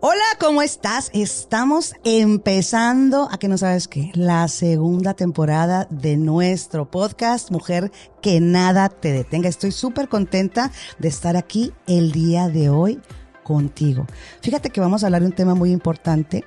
[0.00, 1.10] Hola, ¿cómo estás?
[1.14, 8.40] Estamos empezando, a que no sabes qué, la segunda temporada de nuestro podcast Mujer que
[8.40, 9.48] nada te detenga.
[9.48, 13.00] Estoy súper contenta de estar aquí el día de hoy
[13.44, 14.06] contigo.
[14.42, 16.44] Fíjate que vamos a hablar de un tema muy importante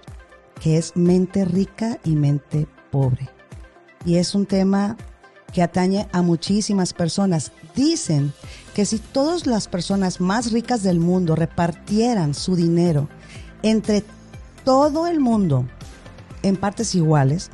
[0.61, 3.29] que es mente rica y mente pobre.
[4.05, 4.97] Y es un tema
[5.53, 7.51] que atañe a muchísimas personas.
[7.75, 8.33] Dicen
[8.75, 13.07] que si todas las personas más ricas del mundo repartieran su dinero
[13.63, 14.03] entre
[14.63, 15.65] todo el mundo
[16.43, 17.49] en partes iguales,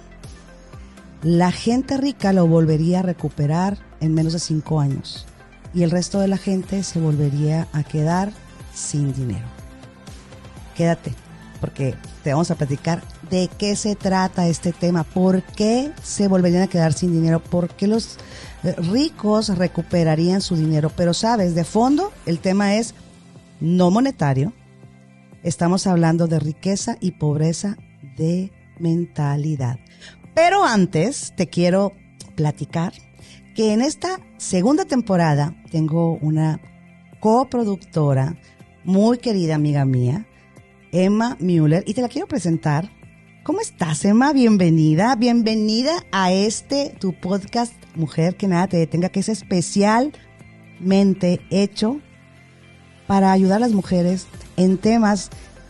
[1.22, 5.26] la gente rica lo volvería a recuperar en menos de cinco años
[5.74, 8.32] y el resto de la gente se volvería a quedar
[8.74, 9.46] sin dinero.
[10.76, 11.14] Quédate,
[11.60, 16.64] porque te vamos a platicar de qué se trata este tema, por qué se volverían
[16.64, 18.18] a quedar sin dinero, por qué los
[18.64, 20.92] eh, ricos recuperarían su dinero.
[20.96, 22.94] Pero sabes, de fondo el tema es
[23.60, 24.54] no monetario,
[25.44, 27.78] Estamos hablando de riqueza y pobreza
[28.16, 28.50] de
[28.80, 29.78] mentalidad.
[30.34, 31.92] Pero antes te quiero
[32.36, 32.94] platicar
[33.54, 36.62] que en esta segunda temporada tengo una
[37.20, 38.38] coproductora
[38.86, 40.26] muy querida amiga mía,
[40.94, 42.90] Emma Müller, y te la quiero presentar.
[43.44, 44.32] ¿Cómo estás, Emma?
[44.32, 52.00] Bienvenida, bienvenida a este tu podcast Mujer que nada te detenga, que es especialmente hecho
[53.08, 55.30] para ayudar a las mujeres en temas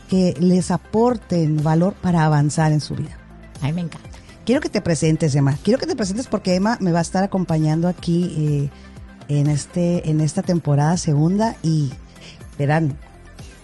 [0.09, 3.17] que les aporten valor para avanzar en su vida.
[3.61, 4.09] A mí me encanta.
[4.45, 5.57] Quiero que te presentes, Emma.
[5.63, 8.69] Quiero que te presentes porque Emma me va a estar acompañando aquí eh,
[9.29, 11.91] en, este, en esta temporada segunda y
[12.57, 12.97] verán,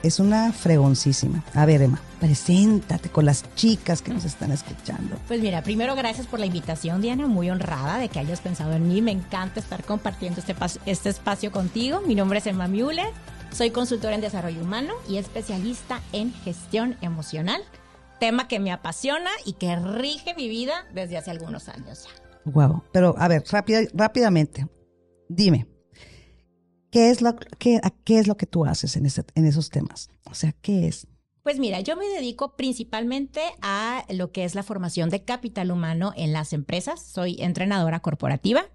[0.03, 1.43] es una fregoncísima.
[1.53, 5.17] A ver, Emma, preséntate con las chicas que nos están escuchando.
[5.27, 8.87] Pues mira, primero gracias por la invitación, Diana, muy honrada de que hayas pensado en
[8.87, 9.01] mí.
[9.01, 12.01] Me encanta estar compartiendo este, este espacio contigo.
[12.07, 13.11] Mi nombre es Emma Müller,
[13.51, 17.61] soy consultora en desarrollo humano y especialista en gestión emocional,
[18.19, 22.51] tema que me apasiona y que rige mi vida desde hace algunos años ya.
[22.51, 22.83] Wow.
[22.91, 23.43] Pero a ver,
[23.93, 24.67] rápidamente,
[25.27, 25.67] dime,
[26.91, 30.09] ¿qué es, lo, qué, ¿qué es lo que tú haces en, en esos temas?
[30.25, 31.07] O sea, ¿qué es?
[31.43, 36.13] Pues mira, yo me dedico principalmente a lo que es la formación de capital humano
[36.15, 37.01] en las empresas.
[37.03, 38.69] Soy entrenadora corporativa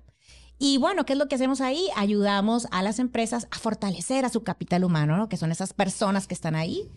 [0.65, 1.89] y bueno, ¿qué es lo que hacemos ahí?
[1.95, 5.29] Ayudamos a las empresas a fortalecer a su capital humano, ¿no?
[5.29, 6.91] que son esas personas que están ahí,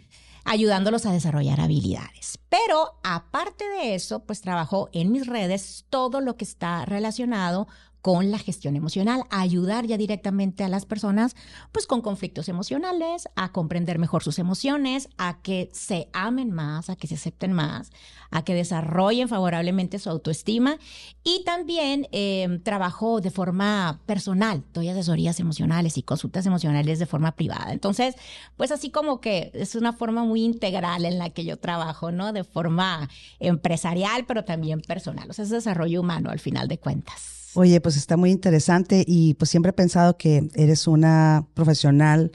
[0.45, 2.39] ayudándolos a desarrollar habilidades.
[2.47, 7.67] Pero aparte de eso, pues trabajo en mis redes todo lo que está relacionado
[8.07, 11.35] con la gestión emocional, ayudar ya directamente a las personas
[11.73, 16.95] pues con conflictos emocionales, a comprender mejor sus emociones, a que se amen más, a
[16.95, 17.91] que se acepten más,
[18.31, 20.77] a que desarrollen favorablemente su autoestima
[21.21, 27.33] y también em, trabajo de forma personal, doy asesorías emocionales y consultas emocionales de forma
[27.33, 27.73] privada.
[27.73, 28.15] Entonces,
[28.55, 32.31] pues así como que es una forma muy integral en la que yo trabajo, ¿no?
[32.31, 33.09] De forma
[33.41, 35.29] empresarial, pero también personal.
[35.29, 37.36] O sea, es desarrollo humano al final de cuentas.
[37.59, 42.31] Oye, pues está muy interesante y pues siempre he pensado que eres una profesional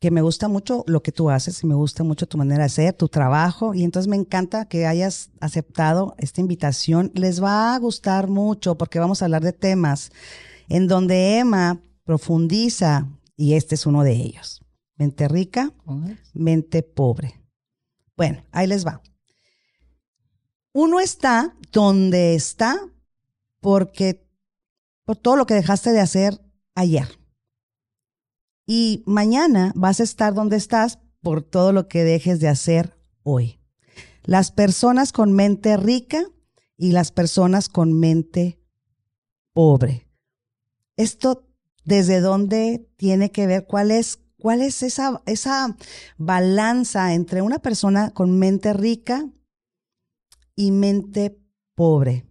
[0.00, 2.68] que me gusta mucho lo que tú haces y me gusta mucho tu manera de
[2.68, 7.10] ser, tu trabajo y entonces me encanta que hayas aceptado esta invitación.
[7.16, 10.12] Les va a gustar mucho porque vamos a hablar de temas
[10.68, 14.64] en donde Emma profundiza y este es uno de ellos.
[14.98, 15.72] Mente rica,
[16.32, 17.42] mente pobre.
[18.16, 19.02] Bueno, ahí les va.
[20.72, 22.78] Uno está donde está
[23.60, 24.26] porque
[25.04, 26.40] por todo lo que dejaste de hacer
[26.74, 27.08] ayer.
[28.66, 33.60] Y mañana vas a estar donde estás por todo lo que dejes de hacer hoy.
[34.24, 36.24] Las personas con mente rica
[36.76, 38.60] y las personas con mente
[39.52, 40.06] pobre.
[40.96, 41.48] Esto
[41.84, 45.76] desde dónde tiene que ver cuál es cuál es esa esa
[46.16, 49.28] balanza entre una persona con mente rica
[50.54, 51.38] y mente
[51.74, 52.29] pobre.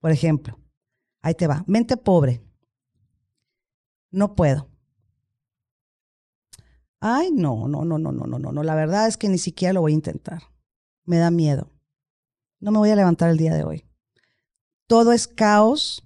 [0.00, 0.58] Por ejemplo,
[1.22, 2.42] ahí te va, mente pobre.
[4.10, 4.68] No puedo.
[7.00, 8.62] Ay, no, no, no, no, no, no, no, no.
[8.62, 10.42] La verdad es que ni siquiera lo voy a intentar.
[11.04, 11.70] Me da miedo.
[12.60, 13.84] No me voy a levantar el día de hoy.
[14.86, 16.02] Todo es caos.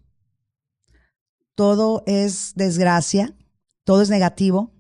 [1.54, 3.36] Todo es desgracia.
[3.84, 4.72] Todo es negativo.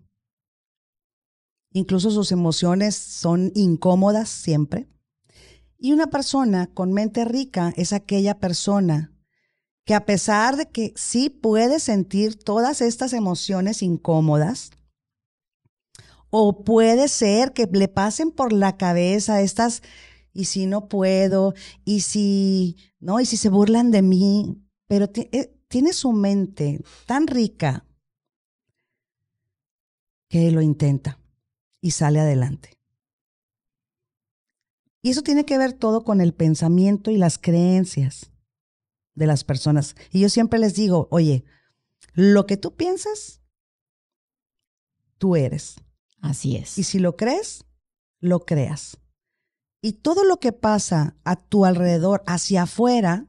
[1.72, 4.91] Incluso sus emociones son incómodas siempre.
[5.84, 9.12] Y una persona con mente rica es aquella persona
[9.84, 14.70] que a pesar de que sí puede sentir todas estas emociones incómodas,
[16.30, 19.82] o puede ser que le pasen por la cabeza estas,
[20.32, 21.52] y si no puedo,
[21.84, 23.18] y si, ¿no?
[23.18, 27.84] Y si se burlan de mí, pero eh, tiene su mente tan rica
[30.28, 31.18] que lo intenta.
[31.80, 32.81] y sale adelante.
[35.02, 38.30] Y eso tiene que ver todo con el pensamiento y las creencias
[39.14, 39.96] de las personas.
[40.10, 41.44] Y yo siempre les digo, oye,
[42.14, 43.42] lo que tú piensas,
[45.18, 45.76] tú eres.
[46.20, 46.78] Así es.
[46.78, 47.64] Y si lo crees,
[48.20, 48.96] lo creas.
[49.80, 53.26] Y todo lo que pasa a tu alrededor, hacia afuera,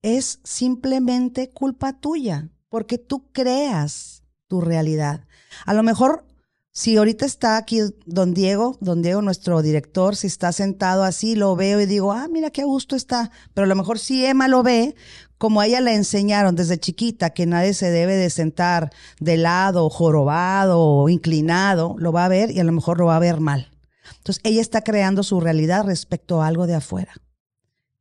[0.00, 5.26] es simplemente culpa tuya, porque tú creas tu realidad.
[5.66, 6.26] A lo mejor
[6.74, 11.54] si ahorita está aquí don Diego, don Diego, nuestro director, si está sentado así, lo
[11.54, 13.30] veo y digo, ah, mira qué gusto está.
[13.52, 14.94] Pero a lo mejor si Emma lo ve,
[15.36, 18.90] como a ella le enseñaron desde chiquita que nadie se debe de sentar
[19.20, 23.16] de lado, jorobado o inclinado, lo va a ver y a lo mejor lo va
[23.16, 23.70] a ver mal.
[24.16, 27.12] Entonces ella está creando su realidad respecto a algo de afuera.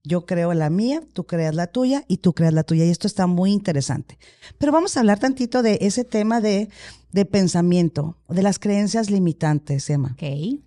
[0.04, 2.86] Yo creo la mía, tú creas la tuya y tú creas la tuya.
[2.86, 4.18] Y esto está muy interesante.
[4.58, 6.70] Pero vamos a hablar tantito de ese tema de,
[7.12, 10.12] de pensamiento, de las creencias limitantes, Emma.
[10.14, 10.60] Ok.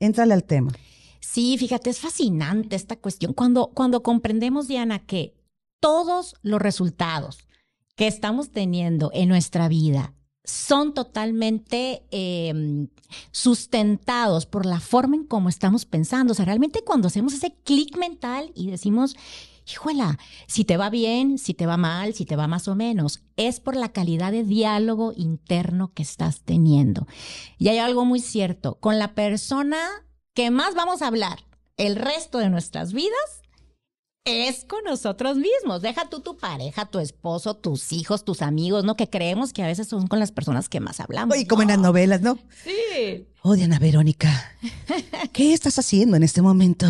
[0.00, 0.72] Éntrale al tema.
[1.20, 3.32] Sí, fíjate, es fascinante esta cuestión.
[3.32, 5.34] Cuando, cuando comprendemos, Diana, que
[5.80, 7.48] todos los resultados
[7.96, 10.14] que estamos teniendo en nuestra vida
[10.44, 12.88] son totalmente em,
[13.32, 16.32] sustentados por la forma en cómo estamos pensando.
[16.32, 19.16] O sea, realmente cuando hacemos ese clic mental y decimos,
[19.66, 23.22] híjola, si te va bien, si te va mal, si te va más o menos,
[23.36, 27.06] es por la calidad de diálogo interno que estás teniendo.
[27.58, 29.78] Y hay algo muy cierto, con la persona
[30.34, 31.46] que más vamos a hablar
[31.76, 33.43] el resto de nuestras vidas
[34.24, 35.82] es con nosotros mismos.
[35.82, 38.96] Deja tú tu pareja, tu esposo, tus hijos, tus amigos, ¿no?
[38.96, 41.36] Que creemos que a veces son con las personas que más hablamos.
[41.36, 42.38] Y como en las novelas, ¿no?
[42.62, 43.26] Sí.
[43.46, 44.56] Oh, Diana Verónica,
[45.34, 46.86] ¿qué estás haciendo en este momento?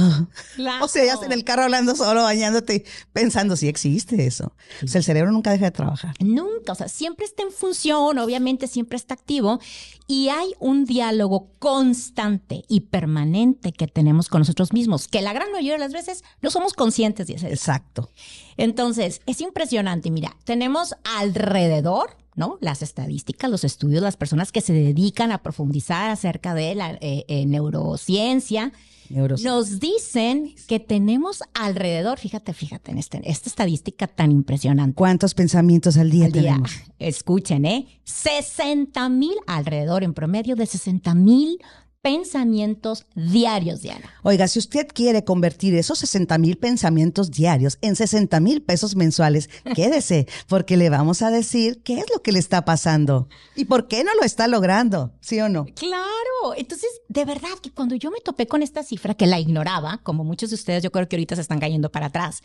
[0.81, 4.53] O sea, ya en el carro hablando solo, bañándote, pensando si existe eso.
[4.81, 6.15] O sea, el cerebro nunca deja de trabajar.
[6.21, 9.59] Nunca, o sea, siempre está en función, obviamente siempre está activo
[10.07, 15.51] y hay un diálogo constante y permanente que tenemos con nosotros mismos, que la gran
[15.51, 17.49] mayoría de las veces no somos conscientes de eso.
[17.49, 18.11] Exacto.
[18.57, 20.09] Entonces, es impresionante.
[20.13, 22.59] Mira, tenemos alrededor ¿no?
[22.61, 27.25] Las estadísticas, los estudios, las personas que se dedican a profundizar acerca de la eh,
[27.29, 28.73] eh, neurociencia,
[29.11, 34.95] nos dicen que tenemos alrededor, fíjate, fíjate en este, esta estadística tan impresionante.
[34.95, 36.71] ¿Cuántos pensamientos al día, tenemos?
[36.99, 37.87] Escuchen, ¿eh?
[38.05, 41.59] 60 mil alrededor, en promedio de 60 mil
[42.05, 44.13] pensamientos diarios, Diana.
[44.23, 49.49] Oiga, si usted quiere convertir esos 60 mil pensamientos diarios en 60 mil pesos mensuales,
[49.75, 53.89] quédese, porque le vamos a decir qué es lo que le está pasando y por
[53.89, 55.65] qué no lo está logrando, ¿sí o no?
[55.77, 60.03] Claro, entonces, de verdad que cuando yo me topé con esta cifra, que la ignoraba,
[60.03, 62.43] como muchos de ustedes, yo creo que ahorita se están cayendo para atrás,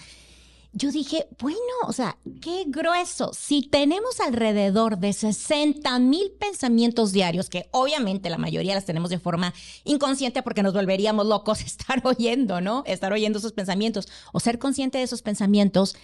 [0.71, 1.57] yo dije, bueno,
[1.87, 3.31] o sea, qué grueso.
[3.33, 9.19] Si tenemos alrededor de 60 mil pensamientos diarios, que obviamente la mayoría las tenemos de
[9.19, 12.83] forma inconsciente porque nos volveríamos locos estar oyendo, ¿no?
[12.85, 15.95] Estar oyendo esos pensamientos o ser consciente de esos pensamientos,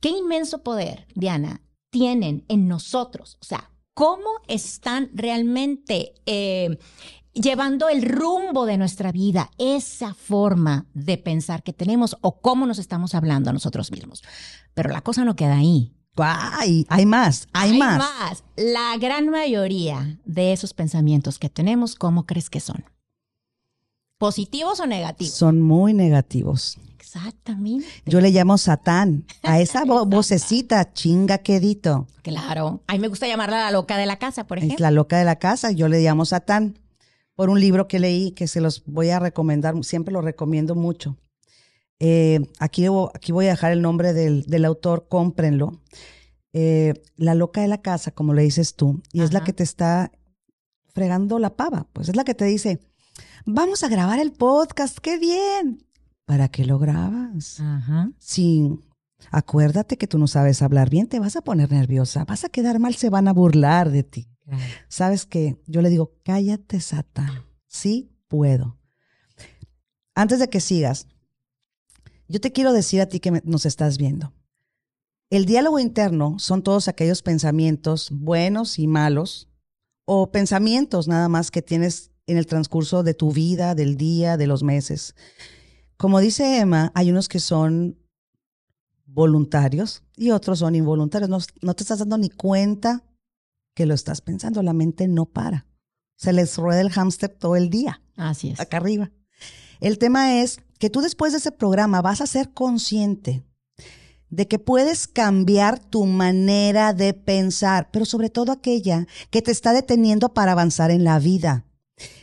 [0.00, 3.38] qué inmenso poder, Diana, tienen en nosotros.
[3.40, 6.78] O sea, cómo están realmente eh,
[7.32, 12.78] llevando el rumbo de nuestra vida, esa forma de pensar que tenemos o cómo nos
[12.78, 14.22] estamos hablando a nosotros mismos.
[14.74, 15.94] Pero la cosa no queda ahí.
[16.16, 17.98] Ay, hay más, hay, más.
[17.98, 18.44] más.
[18.56, 22.84] La gran mayoría de esos pensamientos que tenemos, ¿cómo crees que son?
[24.18, 25.32] ¿Positivos o negativos?
[25.32, 26.78] Son muy negativos.
[26.98, 27.86] Exactamente.
[28.04, 32.06] Yo le llamo Satán a esa vocecita chinga quedito.
[32.22, 32.82] Claro.
[32.86, 34.74] A mí me gusta llamarla la loca de la casa, por ejemplo.
[34.74, 36.78] Es la loca de la casa, yo le llamo Satán
[37.40, 41.16] por un libro que leí que se los voy a recomendar, siempre lo recomiendo mucho.
[41.98, 45.80] Eh, aquí, aquí voy a dejar el nombre del, autor, cómprenlo.
[46.52, 49.62] Eh, la loca de la casa, como le dices tú, y es la que te
[49.62, 50.12] está
[50.92, 52.78] fregando la pava, pues es la que te dice,
[53.46, 55.86] vamos a grabar el podcast, qué bien.
[56.26, 57.58] ¿Para qué lo grabas?
[57.58, 58.10] Ajá.
[58.18, 58.78] Sí,
[59.30, 62.78] acuérdate que tú no sabes hablar bien, te vas a poner nerviosa, vas a quedar
[62.80, 64.28] mal, se van a burlar de ti.
[64.88, 65.60] ¿Sabes qué?
[65.66, 67.44] Yo le digo, cállate, Satán.
[67.66, 68.78] Sí puedo.
[70.14, 71.06] Antes de que sigas,
[72.28, 74.32] yo te quiero decir a ti que nos estás viendo.
[75.30, 79.48] El diálogo interno son todos aquellos pensamientos buenos y malos,
[80.04, 84.48] o pensamientos nada más que tienes en el transcurso de tu vida, del día, de
[84.48, 85.14] los meses.
[85.96, 87.96] Como dice Emma, hay unos que son
[89.06, 91.30] voluntarios y otros son involuntarios.
[91.30, 93.04] No, no te estás dando ni cuenta
[93.74, 95.66] que lo estás pensando, la mente no para.
[96.16, 98.02] Se les rueda el hámster todo el día.
[98.16, 98.60] Así es.
[98.60, 99.10] Acá arriba.
[99.80, 103.44] El tema es que tú después de ese programa vas a ser consciente
[104.28, 109.72] de que puedes cambiar tu manera de pensar, pero sobre todo aquella que te está
[109.72, 111.64] deteniendo para avanzar en la vida.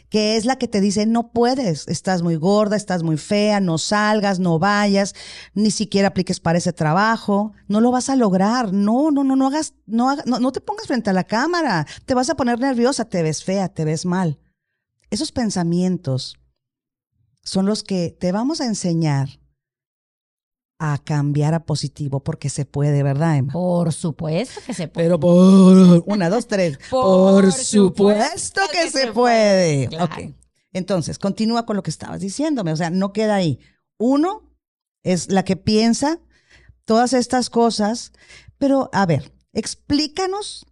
[0.10, 3.78] Que es la que te dice, no puedes, estás muy gorda, estás muy fea, no
[3.78, 5.14] salgas, no vayas,
[5.54, 9.48] ni siquiera apliques para ese trabajo, no lo vas a lograr, no, no, no, no
[9.48, 13.06] hagas, no, no, no te pongas frente a la cámara, te vas a poner nerviosa,
[13.06, 14.40] te ves fea, te ves mal.
[15.10, 16.38] Esos pensamientos
[17.44, 19.40] son los que te vamos a enseñar
[20.80, 23.54] a cambiar a positivo porque se puede, ¿verdad, Emma?
[23.54, 25.08] Por supuesto que se puede.
[25.08, 26.78] Pero por una, dos, tres.
[26.90, 29.88] Por Por, supuesto supuesto que, que se, se puede.
[29.88, 29.90] puede.
[29.90, 30.34] Claro.
[30.74, 32.72] Entonces, continúa con lo que estabas diciéndome.
[32.72, 33.60] O sea, no queda ahí.
[33.98, 34.56] Uno
[35.04, 36.20] es la que piensa
[36.86, 38.12] todas estas cosas,
[38.58, 40.66] pero a ver, explícanos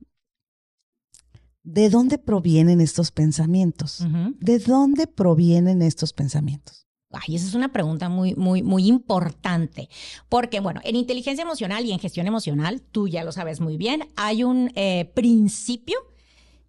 [1.63, 4.05] de dónde provienen estos pensamientos.
[4.39, 6.84] ¿De dónde provienen estos pensamientos?
[7.11, 9.89] Ay, esa es una pregunta muy, muy, muy importante.
[10.27, 14.07] Porque, bueno, en inteligencia emocional y en gestión emocional, tú ya lo sabes muy bien,
[14.15, 15.97] hay un eh, principio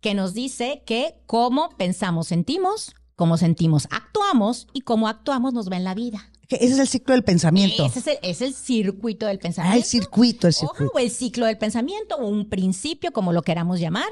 [0.01, 5.77] que nos dice que cómo pensamos, sentimos, cómo sentimos, actuamos y cómo actuamos nos va
[5.77, 6.31] en la vida.
[6.49, 7.85] Ese es el ciclo del pensamiento.
[7.85, 9.79] Ese es el, es el circuito del Ah, pensamiento.
[9.79, 10.93] el circuito, el Ojo, circuito.
[10.95, 14.07] o el ciclo del pensamiento, o un principio, como lo queramos llamar,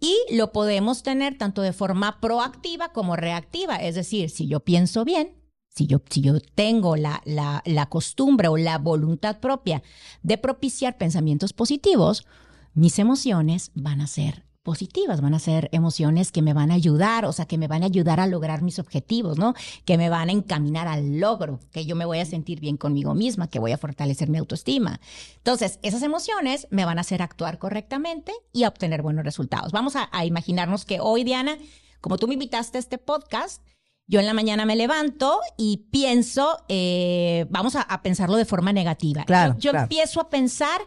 [0.00, 3.76] y lo podemos tener tanto de forma proactiva como reactiva.
[3.76, 5.34] Es decir, si yo pienso bien,
[5.74, 9.82] si yo, si yo tengo la, la, la costumbre o la voluntad propia
[10.22, 12.26] de propiciar pensamientos positivos,
[12.74, 17.26] mis emociones van a ser positivas, van a ser emociones que me van a ayudar,
[17.26, 19.52] o sea, que me van a ayudar a lograr mis objetivos, ¿no?
[19.84, 23.14] Que me van a encaminar al logro, que yo me voy a sentir bien conmigo
[23.14, 25.00] misma, que voy a fortalecer mi autoestima.
[25.36, 29.70] Entonces, esas emociones me van a hacer actuar correctamente y a obtener buenos resultados.
[29.70, 31.58] Vamos a, a imaginarnos que hoy, Diana,
[32.00, 33.60] como tú me invitaste a este podcast,
[34.06, 38.72] yo en la mañana me levanto y pienso, eh, vamos a, a pensarlo de forma
[38.72, 39.24] negativa.
[39.24, 39.84] Claro, Yo, yo claro.
[39.84, 40.80] empiezo a pensar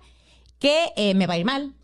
[0.59, 1.75] que eh, me va a ir mal,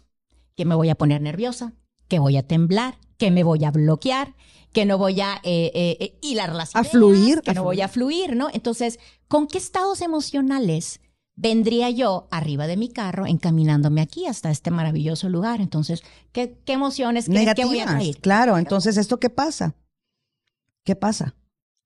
[0.56, 1.74] que me voy a poner nerviosa,
[2.08, 4.36] que voy a temblar, que me voy a bloquear,
[4.74, 7.82] que no voy a eh, eh, eh, hilar las A fluir, que a no voy
[7.82, 8.50] a fluir, ¿no?
[8.54, 11.00] Entonces, ¿con qué estados emocionales
[11.36, 15.62] vendría yo arriba de mi carro encaminándome aquí hasta este maravilloso lugar?
[15.62, 18.00] Entonces, ¿qué, qué emociones creen que voy a Negativas.
[18.04, 18.22] traer?
[18.22, 19.76] Claro, entonces, ¿esto qué pasa?
[20.84, 21.36] ¿Qué pasa?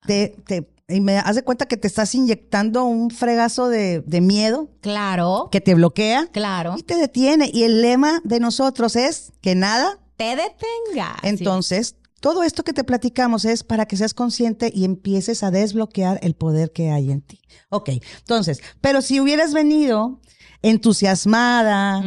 [0.05, 4.21] Te, te, y me haz de cuenta que te estás inyectando un fregazo de, de
[4.21, 6.75] miedo Claro, que te bloquea claro.
[6.77, 7.49] y te detiene.
[7.53, 9.99] Y el lema de nosotros es que nada.
[10.15, 11.17] Te detenga.
[11.23, 16.19] Entonces, todo esto que te platicamos es para que seas consciente y empieces a desbloquear
[16.23, 17.41] el poder que hay en ti.
[17.69, 17.89] Ok,
[18.19, 20.19] entonces, pero si hubieras venido
[20.63, 22.01] entusiasmada,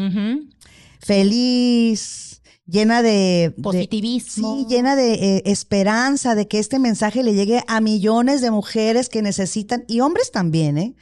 [1.00, 2.29] feliz,
[2.70, 4.56] llena de, de- Positivismo.
[4.58, 9.08] sí, llena de eh, esperanza de que este mensaje le llegue a millones de mujeres
[9.08, 10.94] que necesitan, y hombres también, ¿eh?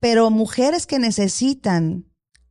[0.00, 2.04] Pero mujeres que necesitan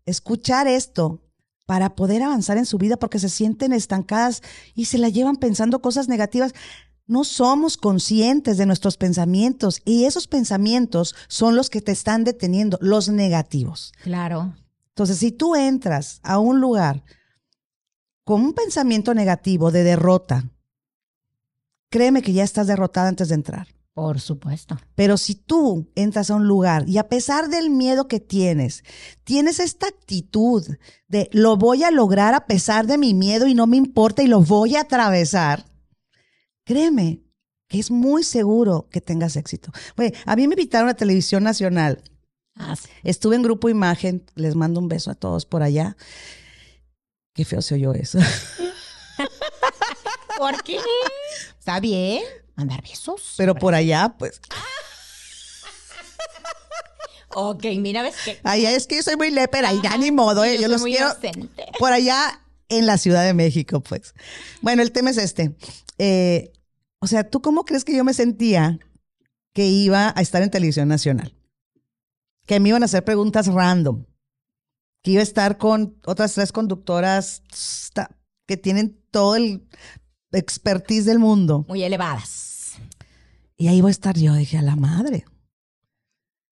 [0.05, 1.22] escuchar esto
[1.65, 4.41] para poder avanzar en su vida porque se sienten estancadas
[4.74, 6.53] y se la llevan pensando cosas negativas.
[7.07, 12.77] No somos conscientes de nuestros pensamientos y esos pensamientos son los que te están deteniendo,
[12.81, 13.93] los negativos.
[14.03, 14.53] Claro.
[14.89, 17.03] Entonces, si tú entras a un lugar
[18.27, 20.43] con un pensamiento negativo de derrota,
[21.89, 23.69] créeme que ya estás derrotada antes de entrar.
[23.93, 24.77] Por supuesto.
[24.96, 28.84] Pero si tú entras a un lugar y a pesar del miedo que tienes,
[29.24, 30.63] tienes esta actitud
[31.07, 34.27] de lo voy a lograr a pesar de mi miedo y no me importa y
[34.27, 35.65] lo voy a atravesar,
[36.65, 37.22] créeme
[37.67, 39.72] que es muy seguro que tengas éxito.
[39.98, 42.03] Oye, a mí me invitaron a Televisión Nacional
[42.60, 42.89] Ah, sí.
[43.03, 45.96] Estuve en Grupo Imagen, les mando un beso a todos por allá.
[47.38, 48.17] Qué feo se oyó eso.
[50.38, 50.79] ¿Por qué?
[51.60, 52.24] Está bien.
[52.56, 53.36] Mandar besos.
[53.38, 54.41] Pero por allá, pues,
[57.36, 58.39] Ok, mira, ves que.
[58.44, 60.56] allá es que yo soy muy lepera y ya ni modo, ¿eh?
[60.56, 61.65] Yo yo, los muy quiero inocente.
[61.77, 64.15] por allá en la Ciudad de México, pues.
[64.62, 65.56] Bueno, el tema es este.
[66.00, 66.51] Eh,
[66.98, 68.79] o sea, ¿tú cómo crees que yo me sentía
[69.53, 71.36] que iba a estar en televisión nacional?
[72.48, 74.06] Que me iban a hacer preguntas random.
[75.07, 77.41] Que iba a estar con otras tres conductoras
[78.45, 79.65] que tienen todo el
[80.33, 81.63] expertise del mundo.
[81.69, 82.73] Muy elevadas.
[83.55, 85.23] Y ahí voy a estar yo, dije, a la madre.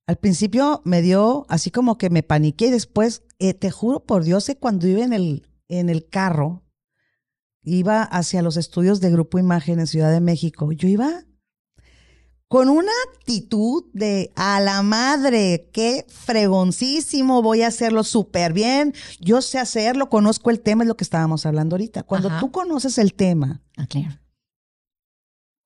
[0.08, 4.24] Al principio me dio así como que me paniqué y después, eh, te juro por
[4.24, 6.64] Dios, que cuando iba en el, en el carro,
[7.62, 11.26] iba hacia los estudios de Grupo Imagen en Ciudad de México, yo iba
[12.48, 19.42] con una actitud de a la madre, qué fregoncísimo, voy a hacerlo súper bien, yo
[19.42, 22.04] sé hacerlo, conozco el tema, es lo que estábamos hablando ahorita.
[22.04, 22.40] Cuando Ajá.
[22.40, 23.88] tú conoces el tema, Ah,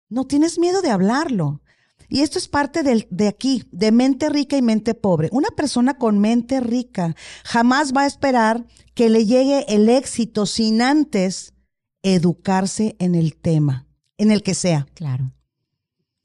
[0.09, 1.61] no tienes miedo de hablarlo.
[2.07, 5.29] Y esto es parte del, de aquí, de mente rica y mente pobre.
[5.31, 10.81] Una persona con mente rica jamás va a esperar que le llegue el éxito sin
[10.81, 11.53] antes
[12.01, 13.85] educarse en el tema,
[14.17, 14.87] en el que sea.
[14.95, 15.33] Claro.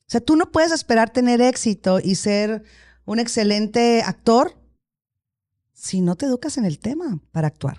[0.06, 2.62] O sea, tú no puedes esperar tener éxito y ser
[3.04, 4.56] un excelente actor
[5.72, 7.78] si no te educas en el tema para actuar.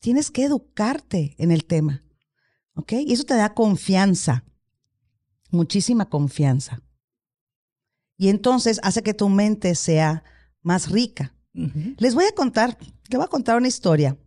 [0.00, 2.02] Tienes que educarte en el tema.
[2.74, 2.92] ¿Ok?
[2.92, 4.44] Y eso te da confianza,
[5.50, 6.82] muchísima confianza.
[8.16, 10.24] Y entonces hace que tu mente sea
[10.62, 11.34] más rica.
[11.98, 14.18] Les voy a contar, les voy a contar una historia.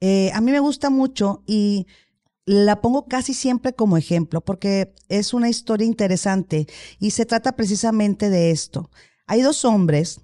[0.00, 1.86] Eh, a mí me gusta mucho y
[2.44, 6.66] la pongo casi siempre como ejemplo porque es una historia interesante
[6.98, 8.90] y se trata precisamente de esto.
[9.26, 10.20] Hay dos hombres,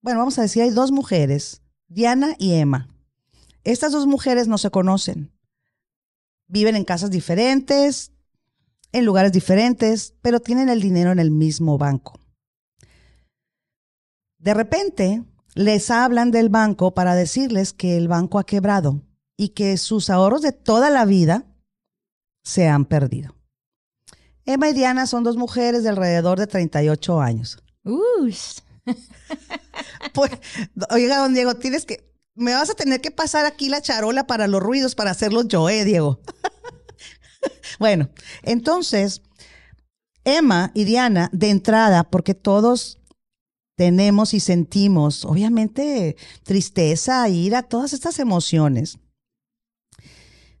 [0.00, 2.88] bueno, vamos a decir, hay dos mujeres, Diana y Emma.
[3.62, 5.32] Estas dos mujeres no se conocen.
[6.46, 8.12] Viven en casas diferentes,
[8.92, 12.20] en lugares diferentes, pero tienen el dinero en el mismo banco.
[14.38, 19.02] De repente, les hablan del banco para decirles que el banco ha quebrado
[19.36, 21.44] y que sus ahorros de toda la vida
[22.44, 23.34] se han perdido.
[24.46, 27.58] Emma y Diana son dos mujeres de alrededor de 38 años.
[30.14, 30.32] pues,
[30.90, 34.46] oiga, don Diego, tienes que, me vas a tener que pasar aquí la charola para
[34.46, 36.20] los ruidos para hacerlos yo, eh, Diego.
[37.78, 38.10] bueno,
[38.42, 39.22] entonces,
[40.24, 42.98] Emma y Diana, de entrada, porque todos
[43.76, 48.98] tenemos y sentimos, obviamente, tristeza, ira, todas estas emociones,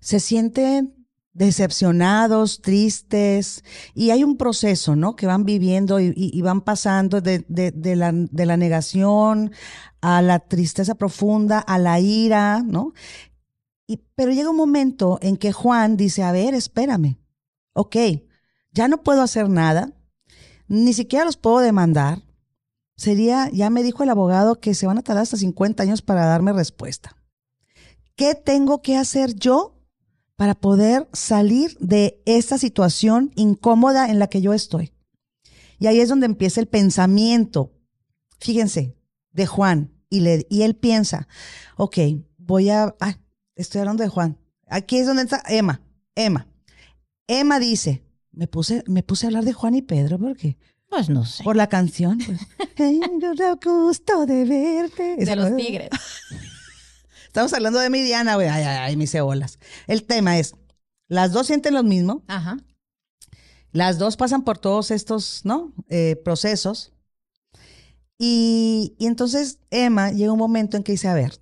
[0.04, 5.16] se sienten decepcionados, tristes, y hay un proceso, ¿no?
[5.16, 9.50] Que van viviendo y, van pasando de, la, de la negación
[10.02, 12.92] a la tristeza profunda, a la ira, ¿no?
[13.86, 17.18] Y, pero llega un momento en que Juan dice, a ver, espérame,
[17.72, 17.96] ok,
[18.72, 19.90] ya no puedo hacer nada,
[20.68, 22.22] ni siquiera los puedo demandar.
[22.94, 26.26] Sería, ya me dijo el abogado que se van a tardar hasta 50 años para
[26.26, 27.16] darme respuesta.
[28.16, 29.73] ¿Qué tengo que hacer yo
[30.36, 34.92] para poder salir de esta situación incómoda en la que yo estoy.
[35.78, 37.72] Y ahí es donde empieza el pensamiento,
[38.38, 38.96] fíjense,
[39.32, 39.92] de Juan.
[40.10, 41.26] Y, le, y él piensa,
[41.76, 41.98] ok,
[42.38, 42.94] voy a...
[43.00, 43.18] Ah,
[43.56, 44.38] estoy hablando de Juan.
[44.68, 45.82] Aquí es donde está Emma.
[46.14, 46.46] Emma.
[47.26, 50.56] Emma dice, me puse, me puse a hablar de Juan y Pedro, ¿por qué?
[50.88, 51.42] Pues no sé.
[51.42, 52.18] Por la canción.
[52.18, 52.40] Pues.
[53.64, 55.16] gusto de verte.
[55.16, 55.90] De los tigres.
[57.34, 58.46] Estamos hablando de mi Diana, güey.
[58.46, 59.58] Ay, ay, ay, mis cebolas.
[59.88, 60.54] El tema es,
[61.08, 62.22] las dos sienten lo mismo.
[62.28, 62.58] Ajá.
[63.72, 65.74] Las dos pasan por todos estos, ¿no?
[65.88, 66.92] Eh, procesos.
[68.18, 71.32] Y, y entonces Emma llega un momento en que dice, a ver,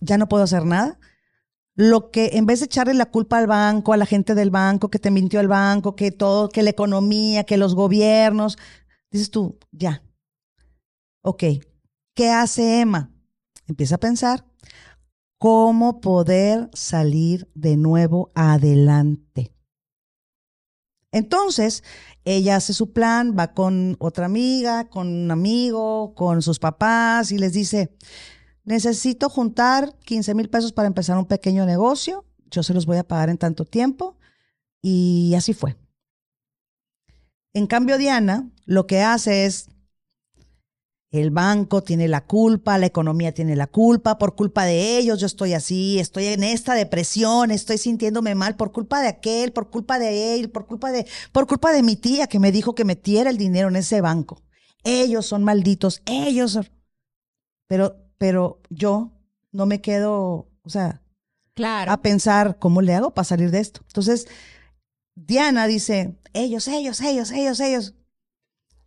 [0.00, 0.98] ya no puedo hacer nada.
[1.74, 4.88] Lo que en vez de echarle la culpa al banco, a la gente del banco,
[4.88, 8.56] que te mintió el banco, que todo, que la economía, que los gobiernos,
[9.10, 10.02] dices tú, ya.
[11.20, 11.44] Ok,
[12.14, 13.12] ¿qué hace Emma?
[13.66, 14.44] Empieza a pensar
[15.38, 19.52] cómo poder salir de nuevo adelante.
[21.12, 21.82] Entonces,
[22.24, 27.38] ella hace su plan, va con otra amiga, con un amigo, con sus papás y
[27.38, 27.96] les dice,
[28.64, 33.06] necesito juntar 15 mil pesos para empezar un pequeño negocio, yo se los voy a
[33.06, 34.18] pagar en tanto tiempo
[34.82, 35.76] y así fue.
[37.54, 39.68] En cambio, Diana lo que hace es
[41.10, 45.26] el banco tiene la culpa, la economía tiene la culpa, por culpa de ellos yo
[45.26, 49.98] estoy así, estoy en esta depresión, estoy sintiéndome mal por culpa de aquel, por culpa
[49.98, 53.30] de él, por culpa de, por culpa de mi tía que me dijo que metiera
[53.30, 54.42] el dinero en ese banco.
[54.82, 56.68] Ellos son malditos, ellos son...
[57.68, 59.12] Pero, pero yo
[59.52, 61.02] no me quedo, o sea,
[61.54, 61.90] claro.
[61.90, 63.80] a pensar cómo le hago para salir de esto.
[63.86, 64.26] Entonces,
[65.14, 67.94] Diana dice, ellos, ellos, ellos, ellos, ellos.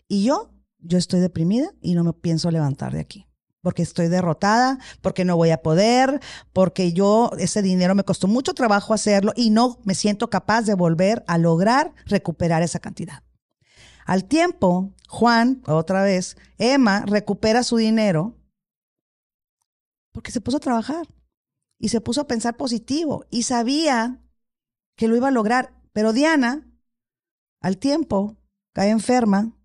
[0.07, 3.27] Y yo yo estoy deprimida y no me pienso levantar de aquí.
[3.61, 6.21] Porque estoy derrotada, porque no voy a poder,
[6.53, 10.75] porque yo, ese dinero me costó mucho trabajo hacerlo y no me siento capaz de
[10.75, 13.23] volver a lograr recuperar esa cantidad.
[14.05, 18.37] Al tiempo, Juan, otra vez, Emma recupera su dinero
[20.13, 21.07] porque se puso a trabajar
[21.77, 24.21] y se puso a pensar positivo y sabía
[24.95, 25.73] que lo iba a lograr.
[25.93, 26.67] Pero Diana,
[27.61, 28.37] al tiempo,
[28.73, 29.58] cae enferma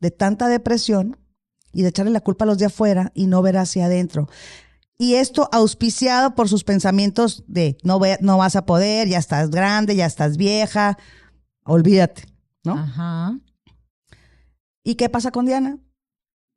[0.00, 1.16] de tanta depresión
[1.72, 4.28] y de echarle la culpa a los de afuera y no ver hacia adentro.
[4.96, 9.94] Y esto auspiciado por sus pensamientos de no, no vas a poder, ya estás grande,
[9.94, 10.98] ya estás vieja,
[11.64, 12.24] olvídate,
[12.64, 12.72] ¿no?
[12.72, 13.38] Ajá.
[14.82, 15.78] ¿Y qué pasa con Diana?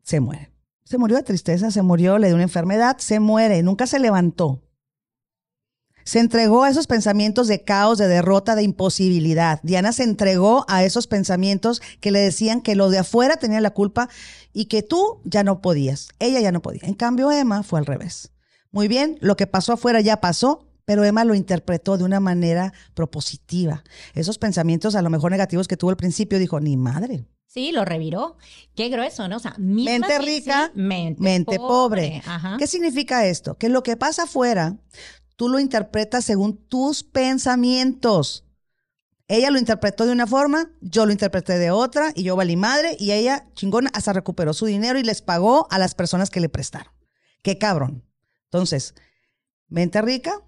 [0.03, 0.51] Se muere.
[0.85, 4.63] Se murió de tristeza, se murió, le dio una enfermedad, se muere, nunca se levantó.
[6.03, 9.59] Se entregó a esos pensamientos de caos, de derrota, de imposibilidad.
[9.63, 13.71] Diana se entregó a esos pensamientos que le decían que lo de afuera tenía la
[13.71, 14.09] culpa
[14.53, 16.09] y que tú ya no podías.
[16.19, 16.81] Ella ya no podía.
[16.83, 18.31] En cambio, Emma fue al revés.
[18.71, 22.73] Muy bien, lo que pasó afuera ya pasó, pero Emma lo interpretó de una manera
[22.93, 23.83] propositiva.
[24.13, 27.25] Esos pensamientos a lo mejor negativos que tuvo al principio, dijo, ni madre.
[27.47, 28.37] Sí, lo reviró.
[28.75, 29.35] Qué grueso, ¿no?
[29.35, 32.23] O sea, mente rica, mente, pobre.
[32.57, 33.57] ¿Qué significa esto?
[33.57, 34.77] Que lo que pasa afuera,
[35.41, 38.45] tú lo interpretas según tus pensamientos.
[39.27, 42.95] Ella lo interpretó de una forma, yo lo interpreté de otra y yo valí madre
[42.99, 46.47] y ella, chingona, hasta recuperó su dinero y les pagó a las personas que le
[46.47, 46.93] prestaron.
[47.41, 48.05] Qué cabrón.
[48.51, 48.93] Entonces,
[49.67, 50.43] mente rica,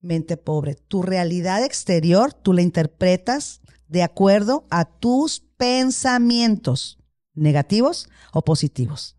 [0.00, 0.76] mente pobre.
[0.76, 7.00] Tu realidad exterior, tú la interpretas de acuerdo a tus pensamientos,
[7.34, 9.16] negativos o positivos.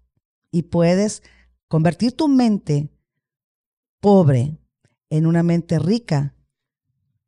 [0.50, 1.24] Y puedes
[1.68, 2.90] convertir tu mente
[4.00, 4.63] pobre
[5.14, 6.36] en una mente rica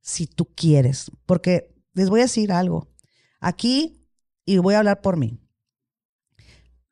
[0.02, 1.12] si tú quieres.
[1.28, 2.88] Porque les voy a decir algo.
[3.40, 4.04] Aquí,
[4.44, 5.40] y voy a hablar por mí.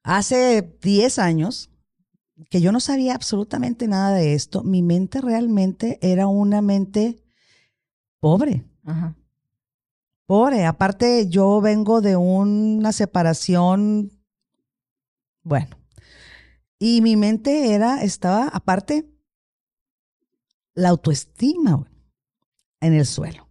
[0.03, 1.71] Hace 10 años
[2.51, 7.23] que yo no sabía absolutamente nada de esto, mi mente realmente era una mente
[8.19, 8.63] pobre.
[10.27, 10.65] Pobre.
[10.65, 14.11] Aparte, yo vengo de una separación,
[15.41, 15.75] bueno,
[16.77, 19.12] y mi mente era, estaba, aparte,
[20.75, 21.89] la autoestima
[22.81, 23.47] en el suelo.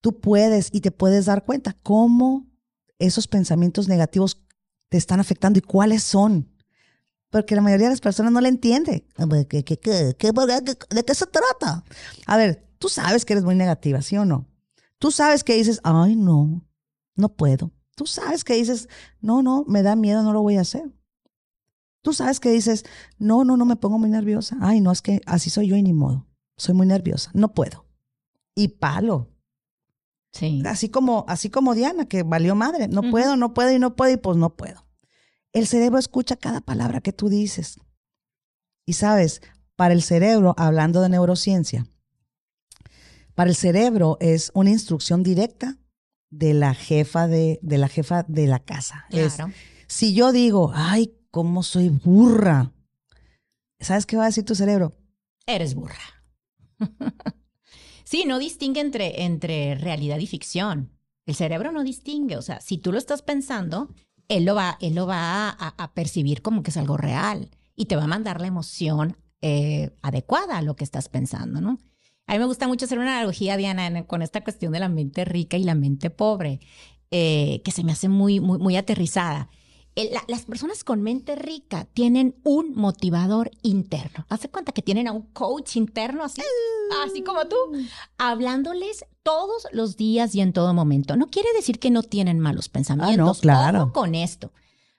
[0.00, 2.46] Tú puedes y te puedes dar cuenta cómo
[2.98, 4.42] esos pensamientos negativos
[4.88, 6.48] te están afectando y cuáles son.
[7.30, 9.06] Porque la mayoría de las personas no le entiende.
[9.16, 11.84] ¿De qué, se trata?
[12.26, 14.46] A ver, tú sabes que eres muy negativa, ¿sí o no?
[14.98, 16.64] Tú sabes que dices, ay, no,
[17.16, 17.72] no puedo.
[17.96, 18.88] Tú sabes que dices,
[19.20, 20.90] no, no, me da miedo, no lo voy a hacer.
[22.06, 22.84] Tú sabes que dices,
[23.18, 24.56] no, no, no me pongo muy nerviosa.
[24.60, 26.24] Ay, no, es que así soy yo y ni modo.
[26.56, 27.84] Soy muy nerviosa, no puedo.
[28.54, 29.34] Y palo.
[30.32, 30.62] Sí.
[30.66, 32.86] Así como, así como Diana, que valió madre.
[32.86, 34.86] No puedo, no puedo y no puedo y pues no puedo.
[35.52, 37.80] El cerebro escucha cada palabra que tú dices.
[38.86, 39.42] Y sabes,
[39.74, 41.88] para el cerebro, hablando de neurociencia,
[43.34, 45.76] para el cerebro es una instrucción directa
[46.30, 49.06] de la jefa de, de la jefa de la casa.
[49.10, 49.52] Claro.
[49.88, 52.72] si yo digo, ay, cómo soy burra,
[53.78, 54.94] ¿sabes qué va a decir tu cerebro?
[55.44, 56.00] Eres burra.
[58.04, 60.96] sí, no distingue entre, entre realidad y ficción.
[61.26, 62.38] El cerebro no distingue.
[62.38, 63.94] O sea, si tú lo estás pensando,
[64.28, 67.96] él lo va, él lo va a, percibir como que es algo real y te
[67.96, 71.78] va a mandar la emoción eh, adecuada a lo que estás pensando, ¿no?
[72.26, 75.26] A mí me gusta mucho hacer una analogía, Diana, con esta cuestión de la mente
[75.26, 76.60] rica y la mente pobre,
[77.10, 79.50] eh, que se me hace muy, muy aterrizada
[80.28, 84.26] las personas con mente rica tienen un motivador interno.
[84.28, 86.42] Hace cuenta que tienen a un coach interno así,
[87.06, 87.56] así como tú,
[88.18, 91.16] hablándoles todos los días y en todo momento.
[91.16, 93.14] No quiere decir que no tienen malos pensamientos.
[93.14, 93.92] Ah, no, claro.
[93.92, 94.52] con esto.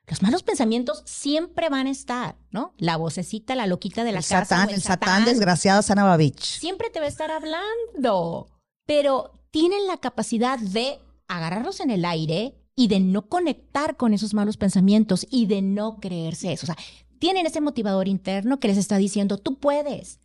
[0.07, 2.73] Los malos pensamientos siempre van a estar, ¿no?
[2.77, 4.45] La vocecita, la loquita de la casa.
[4.45, 6.41] Satán, el, satán, desgraciado Sanabavich.
[6.41, 8.47] Siempre te va a estar hablando,
[8.85, 14.35] pero tienen la capacidad de agarrarlos en el aire y de no conectar con esos
[14.35, 16.65] malos pensamientos y de no creerse eso.
[16.65, 16.77] O sea,
[17.17, 20.19] tienen ese motivador interno que les está diciendo, tú puedes,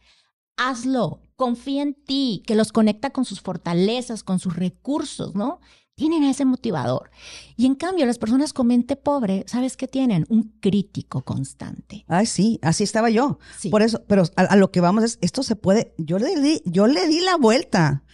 [0.59, 5.61] hazlo, confía en ti, que los conecta con sus fortalezas, con sus recursos, ¿no?
[5.95, 7.11] Tienen ese motivador.
[7.57, 10.27] Y en cambio, las personas con mente pobre, ¿sabes qué tienen?
[10.29, 12.05] Un crítico constante.
[12.07, 13.38] Ay, sí, así estaba yo.
[13.71, 16.87] Por eso, pero a, lo que vamos es, esto se puede, yo le di, yo
[16.87, 18.05] le di la vuelta.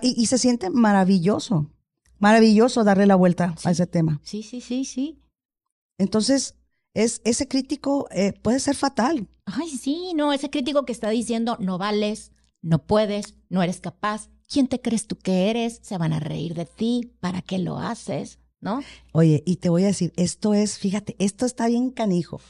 [0.00, 1.70] y se siente maravilloso.
[2.18, 4.20] Maravilloso darle la vuelta a ese tema.
[4.22, 5.18] Sí, sí, sí, sí.
[5.98, 6.54] Entonces,
[6.94, 9.28] es, ese crítico eh, puede ser fatal.
[9.44, 14.28] Ay, sí, no, ese crítico que está diciendo no vales, no puedes, no eres capaz.
[14.48, 15.80] ¿Quién te crees tú que eres?
[15.82, 17.12] Se van a reír de ti.
[17.20, 18.38] ¿Para qué lo haces?
[18.60, 18.80] ¿No?
[19.12, 22.40] Oye, y te voy a decir, esto es, fíjate, esto está bien canijo.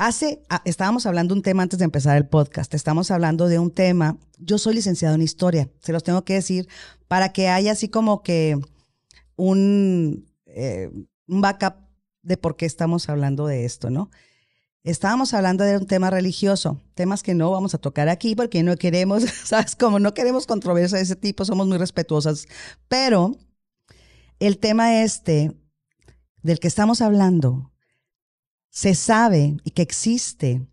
[0.00, 3.72] Hace, ah, estábamos hablando un tema antes de empezar el podcast, estamos hablando de un
[3.72, 6.68] tema, yo soy licenciado en historia, se los tengo que decir,
[7.08, 8.60] para que haya así como que
[9.34, 10.88] un, eh,
[11.26, 11.74] un backup
[12.22, 14.08] de por qué estamos hablando de esto, ¿no?
[14.84, 18.76] Estábamos hablando de un tema religioso, temas que no vamos a tocar aquí porque no
[18.76, 19.74] queremos, ¿sabes?
[19.74, 22.46] Como no queremos controversia de ese tipo, somos muy respetuosas,
[22.86, 23.36] pero
[24.38, 25.56] el tema este
[26.44, 27.72] del que estamos hablando
[28.70, 30.66] se sabe y que existe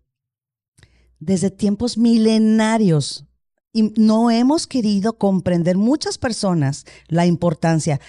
[1.18, 3.26] desde tiempos milenarios
[3.72, 8.00] y no hemos querido comprender muchas personas la importancia.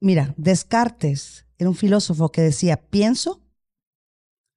[0.00, 3.42] Mira, Descartes era un filósofo que decía, pienso,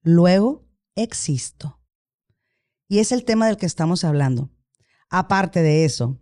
[0.02, 0.66] luego
[0.96, 1.80] existo.
[2.88, 4.50] Y es el tema del que estamos hablando.
[5.08, 6.18] Aparte de eso,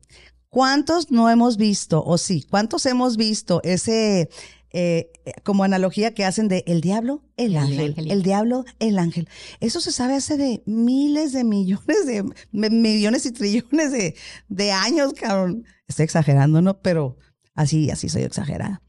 [0.51, 4.31] ¿Cuántos no hemos visto, o sí, cuántos hemos visto ese,
[4.71, 5.11] eh,
[5.45, 9.29] como analogía que hacen de el diablo, el, ángel, el diablo, el ángel.
[9.61, 14.15] Eso se sabe hace de miles de millones de, millones y trillones de,
[14.49, 15.65] de años, cabrón.
[15.87, 16.81] Estoy exagerando, ¿no?
[16.81, 17.17] Pero
[17.55, 18.83] así, así soy exagerada.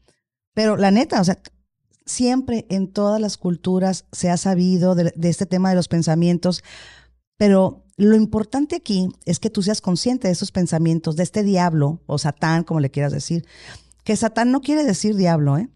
[0.54, 1.40] Pero la neta, o sea,
[2.10, 6.62] siempre en todas las culturas se ha sabido de, este tema de los pensamientos,
[7.36, 12.02] pero lo importante aquí es que tú seas consciente de esos pensamientos, de este diablo
[12.06, 13.46] o Satán, como le quieras decir,
[14.04, 15.68] que Satán no quiere decir diablo, ¿eh?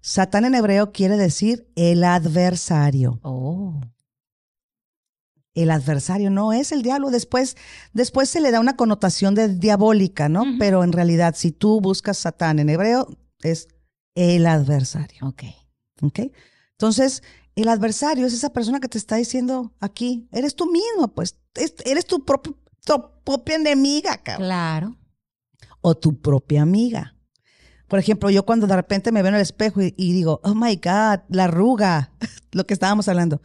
[0.00, 3.20] Satán en hebreo quiere decir el adversario.
[3.22, 3.80] Oh.
[5.54, 7.10] El adversario no es el diablo.
[7.10, 7.56] Después,
[7.92, 10.44] después se le da una connotación de diabólica, ¿no?
[10.58, 13.08] Pero en realidad, si tú buscas Satán en hebreo,
[13.42, 13.68] es
[14.14, 15.26] el adversario.
[15.26, 15.42] Ok.
[16.02, 16.20] Ok.
[16.72, 17.22] Entonces,
[17.56, 21.36] el adversario es esa persona que te está diciendo aquí, eres tú mismo, pues,
[21.84, 24.46] eres tu, tu propia enemiga, cabrón.
[24.46, 24.96] Claro.
[25.82, 27.16] O tu propia amiga.
[27.90, 30.76] Por ejemplo, yo cuando de repente me veo en el espejo y, digo, oh my
[30.76, 32.12] God, la arruga,
[32.52, 33.42] lo que estábamos hablando.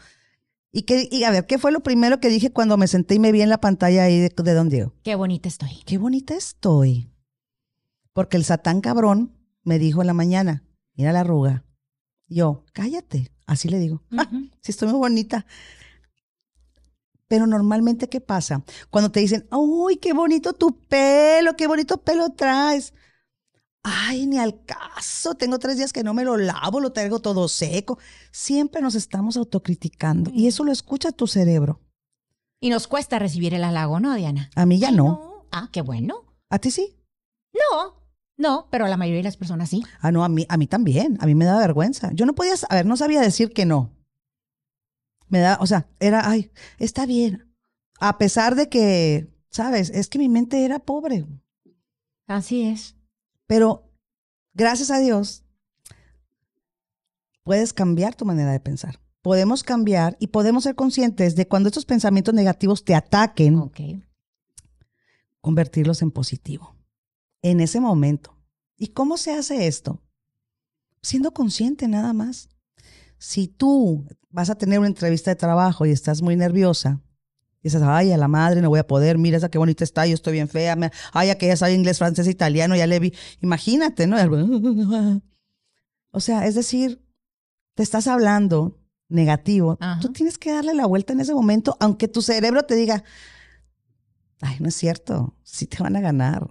[0.71, 3.19] Y, que, y a ver, ¿qué fue lo primero que dije cuando me senté y
[3.19, 4.93] me vi en la pantalla ahí de, de Don Diego?
[5.01, 5.81] Qué bonita estoy.
[5.87, 7.09] Qué bonita estoy.
[8.13, 11.65] Porque el satán cabrón me dijo en la mañana, mira la arruga.
[12.27, 14.03] Yo, cállate, así le digo.
[14.11, 14.29] Si ah,
[14.61, 15.47] sí, estoy muy bonita.
[17.27, 18.63] Pero normalmente, ¿qué pasa?
[18.91, 22.93] Cuando te dicen, uy, qué bonito tu pelo, qué bonito pelo traes.
[23.87, 27.47] Ay, ni al caso, tengo tres días que no me lo lavo, lo traigo todo
[27.47, 27.99] seco.
[28.31, 31.79] Siempre nos estamos autocriticando y eso lo escucha tu cerebro.
[32.59, 34.49] Y nos cuesta recibir el halago, ¿no, Diana?
[34.55, 35.45] A mí ya no.
[35.51, 36.35] Ah, qué bueno.
[36.49, 36.97] ¿A ti sí?
[37.53, 38.01] No,
[38.37, 39.83] no, pero a la mayoría de las personas sí.
[40.01, 41.19] Ah, no, a mí, a mí también.
[41.21, 42.09] A mí me da vergüenza.
[42.13, 43.91] Yo no podía, a ver, no sabía decir que no.
[45.27, 47.55] Me da, o sea, era, ay, está bien.
[47.99, 51.27] A pesar de que, sabes, es que mi mente era pobre.
[52.25, 52.95] Así es.
[53.47, 53.91] Pero,
[54.53, 55.43] gracias a Dios,
[57.43, 58.99] puedes cambiar tu manera de pensar.
[59.21, 63.71] Podemos cambiar y podemos ser conscientes de cuando estos pensamientos negativos te ataquen,
[65.41, 66.75] convertirlos en positivo.
[67.41, 68.35] En ese momento.
[68.77, 70.01] ¿Y cómo se hace esto?
[71.01, 72.49] Siendo consciente nada más.
[73.17, 77.01] Si tú vas a tener una entrevista de trabajo y estás muy nerviosa,
[77.65, 80.05] y dices, ay, a la madre no voy a poder, mira esa qué bonita está,
[80.05, 80.77] yo estoy bien fea,
[81.13, 83.11] ay, aquella sabe inglés, francés, italiano, ya le vi.
[83.41, 84.17] Imagínate, ¿no?
[86.11, 87.03] O sea, es decir,
[87.73, 92.21] te estás hablando negativo, tú tienes que darle la vuelta en ese momento, aunque tu
[92.21, 93.03] cerebro te diga,
[94.41, 96.47] ay, no es cierto, sí te van a ganar.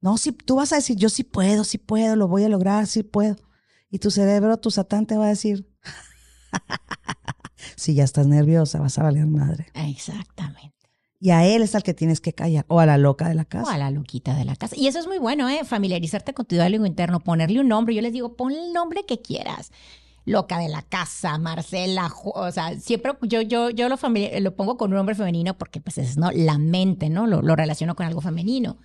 [0.00, 2.88] No, si tú vas a decir, yo sí puedo, sí puedo, lo voy a lograr,
[2.88, 3.36] sí puedo.
[3.88, 5.72] Y tu cerebro, tu satán te va a decir,
[7.76, 9.66] si ya estás nerviosa, vas a valer madre.
[9.74, 10.78] Exactamente.
[11.20, 13.44] Y a él es al que tienes que callar, o a la loca de la
[13.44, 13.68] casa.
[13.68, 14.76] O a la loquita de la casa.
[14.76, 15.64] Y eso es muy bueno, ¿eh?
[15.64, 17.94] Familiarizarte con tu diálogo interno, ponerle un nombre.
[17.94, 19.72] Yo les digo, ponle el nombre que quieras.
[20.24, 23.96] Loca de la casa, Marcela, o sea, siempre yo, yo, yo lo,
[24.40, 26.30] lo pongo con un nombre femenino porque pues es ¿no?
[26.30, 27.26] la mente, ¿no?
[27.26, 28.76] Lo, lo relaciono con algo femenino.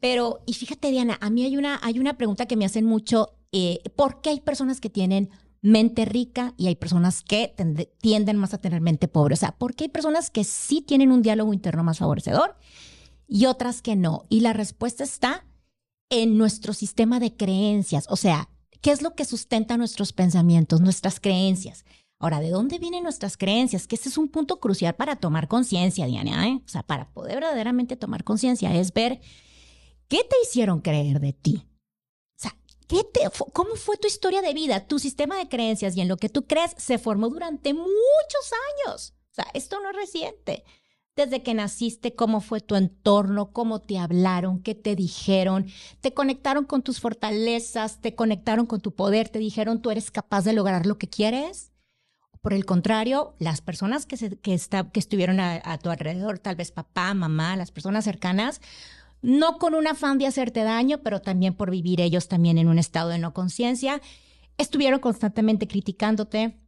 [0.00, 3.36] Pero, y fíjate, Diana, a mí hay una, hay una pregunta que me hacen mucho,
[3.52, 5.30] eh, ¿por qué hay personas que tienen
[5.62, 7.54] mente rica y hay personas que
[8.00, 9.34] tienden más a tener mente pobre.
[9.34, 12.56] O sea, porque hay personas que sí tienen un diálogo interno más favorecedor
[13.28, 14.24] y otras que no.
[14.28, 15.46] Y la respuesta está
[16.10, 18.06] en nuestro sistema de creencias.
[18.10, 18.50] O sea,
[18.82, 21.84] ¿qué es lo que sustenta nuestros pensamientos, nuestras creencias?
[22.18, 23.86] Ahora, ¿de dónde vienen nuestras creencias?
[23.86, 26.48] Que este es un punto crucial para tomar conciencia, Diana.
[26.48, 26.60] ¿eh?
[26.64, 29.20] O sea, para poder verdaderamente tomar conciencia es ver
[30.08, 31.66] qué te hicieron creer de ti
[33.52, 34.86] ¿Cómo fue tu historia de vida?
[34.86, 38.52] Tu sistema de creencias y en lo que tú crees se formó durante muchos
[38.86, 39.14] años.
[39.30, 40.64] O sea, esto no es reciente.
[41.14, 45.66] Desde que naciste, cómo fue tu entorno, cómo te hablaron, qué te dijeron,
[46.00, 50.44] te conectaron con tus fortalezas, te conectaron con tu poder, te dijeron tú eres capaz
[50.44, 51.70] de lograr lo que quieres.
[52.40, 54.58] Por el contrario, las personas que, que,
[54.92, 58.60] que estuvieron a tu alrededor, tal vez papá, mamá, las personas cercanas,
[59.22, 62.78] no con un afán de hacerte daño, pero también por vivir ellos también en un
[62.78, 64.02] estado de no conciencia.
[64.58, 66.58] Estuvieron constantemente criticándote,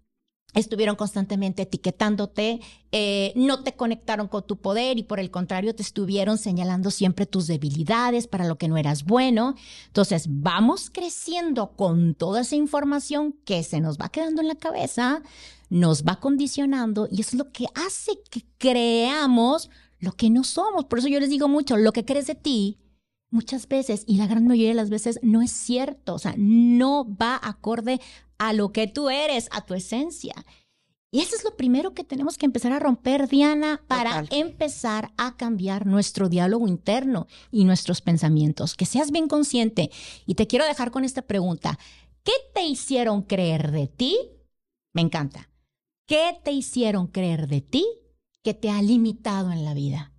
[0.54, 2.60] estuvieron constantemente etiquetándote,
[2.92, 7.26] eh, no te conectaron con tu poder y por el contrario te estuvieron señalando siempre
[7.26, 9.56] tus debilidades para lo que no eras bueno.
[9.86, 15.22] Entonces vamos creciendo con toda esa información que se nos va quedando en la cabeza,
[15.70, 19.70] nos va condicionando y es lo que hace que creamos
[20.04, 20.84] lo que no somos.
[20.84, 22.78] Por eso yo les digo mucho, lo que crees de ti,
[23.30, 26.14] muchas veces, y la gran mayoría de las veces, no es cierto.
[26.14, 28.00] O sea, no va acorde
[28.38, 30.34] a lo que tú eres, a tu esencia.
[31.10, 35.36] Y eso es lo primero que tenemos que empezar a romper, Diana, para empezar a
[35.36, 38.74] cambiar nuestro diálogo interno y nuestros pensamientos.
[38.74, 39.92] Que seas bien consciente.
[40.26, 41.78] Y te quiero dejar con esta pregunta.
[42.24, 44.18] ¿Qué te hicieron creer de ti?
[44.92, 45.50] Me encanta.
[46.06, 47.86] ¿Qué te hicieron creer de ti
[48.44, 50.12] que te ha limitado en la vida?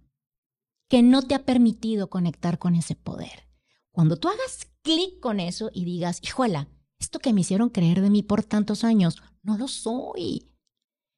[0.89, 3.47] Que no te ha permitido conectar con ese poder.
[3.91, 6.67] Cuando tú hagas clic con eso y digas, híjola,
[6.99, 10.51] esto que me hicieron creer de mí por tantos años, no lo soy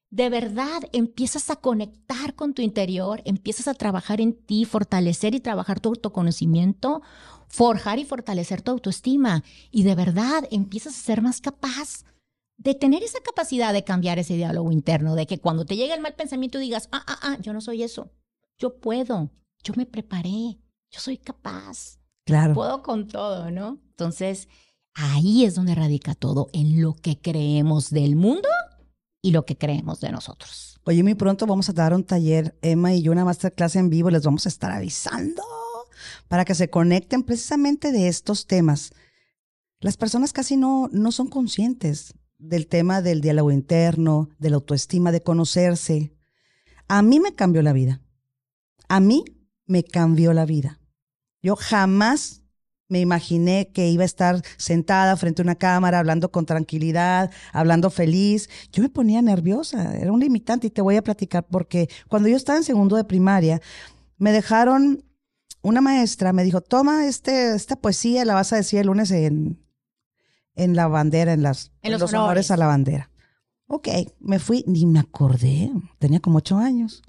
[0.10, 5.42] de verdad empiezas a conectar con tu interior, empiezas a trabajar en ti, fortalecer y
[5.42, 7.02] trabajar tu autoconocimiento,
[7.48, 12.06] forjar y fortalecer tu autoestima y de verdad empiezas a ser más capaz
[12.68, 16.02] de tener esa capacidad de cambiar ese diálogo interno, de que cuando te llegue el
[16.02, 18.12] mal pensamiento digas, ah, ah, ah, yo no soy eso,
[18.58, 19.32] yo puedo,
[19.64, 20.60] yo me preparé,
[20.92, 21.98] yo soy capaz.
[22.26, 22.54] Claro.
[22.54, 23.80] Puedo con todo, ¿no?
[23.92, 24.50] Entonces,
[24.96, 28.50] ahí es donde radica todo, en lo que creemos del mundo
[29.22, 30.82] y lo que creemos de nosotros.
[30.84, 34.10] Oye, muy pronto vamos a dar un taller, Emma y yo, una masterclass en vivo,
[34.10, 35.42] les vamos a estar avisando
[36.28, 38.92] para que se conecten precisamente de estos temas.
[39.80, 45.12] Las personas casi no, no son conscientes del tema del diálogo interno, de la autoestima,
[45.12, 46.14] de conocerse.
[46.88, 48.02] A mí me cambió la vida.
[48.88, 49.26] A mí
[49.66, 50.80] me cambió la vida.
[51.42, 52.44] Yo jamás
[52.90, 57.90] me imaginé que iba a estar sentada frente a una cámara, hablando con tranquilidad, hablando
[57.90, 58.50] feliz.
[58.72, 62.38] Yo me ponía nerviosa, era un limitante y te voy a platicar porque cuando yo
[62.38, 63.62] estaba en segundo de primaria,
[64.18, 65.04] me dejaron,
[65.62, 69.60] una maestra me dijo, toma este, esta poesía, la vas a decir el lunes en,
[70.58, 72.14] en la bandera, en, las, los, honores.
[72.14, 73.10] honores a la bandera.
[73.68, 73.88] Ok,
[74.20, 77.04] me fui, ni me acordé, tenía como ocho años.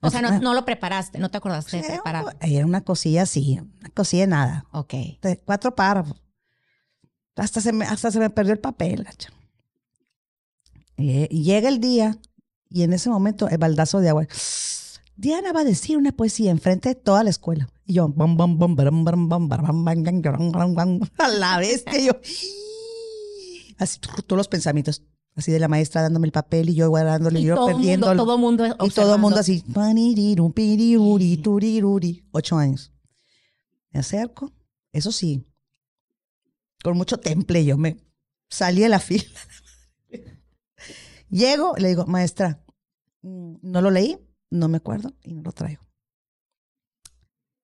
[0.00, 2.36] O sea, no, lo preparaste, no te acordaste de preparar.
[2.40, 4.66] Era una cosilla así, una cosilla de nada.
[4.72, 4.94] Ok.
[5.44, 6.22] cuatro párrafos.
[7.34, 9.06] Hasta se me, hasta se me perdió el papel.
[10.96, 12.18] Y, llega el día
[12.68, 14.26] y en ese momento el baldazo de agua.
[15.16, 17.68] Diana va a decir una poesía enfrente de toda la escuela.
[17.86, 18.12] Y yo,
[23.78, 25.02] así todos los pensamientos
[25.36, 28.14] así de la maestra dándome el papel y yo guardándole y, yo perdiendo.
[28.16, 29.62] todo mundo Y todo el mundo así.
[32.32, 32.92] Ocho años.
[33.90, 34.52] Me acerco.
[34.92, 35.46] Eso sí.
[36.82, 37.98] Con mucho temple yo me
[38.48, 39.24] salí de la fila.
[41.30, 42.64] Llego, le digo, maestra,
[43.22, 44.18] mm, no lo leí,
[44.50, 45.82] no me acuerdo y no lo traigo.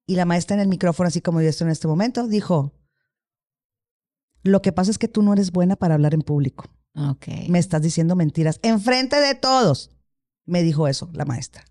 [0.07, 2.72] Y la maestra en el micrófono, así como yo estoy en este momento, dijo,
[4.43, 6.67] lo que pasa es que tú no eres buena para hablar en público.
[7.49, 8.59] Me estás diciendo mentiras.
[8.63, 9.91] Enfrente de todos.
[10.45, 11.65] Me dijo eso la maestra.